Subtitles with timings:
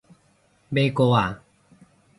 [0.69, 1.43] 咩歌啊？